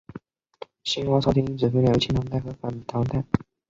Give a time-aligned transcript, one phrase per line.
[0.83, 3.23] 新罗朝延因此分裂为亲唐派和反唐派。